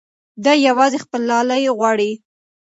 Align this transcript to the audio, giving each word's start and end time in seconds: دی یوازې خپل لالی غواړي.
دی 0.43 0.55
یوازې 0.67 0.97
خپل 1.05 1.21
لالی 1.31 1.63
غواړي. 1.77 2.11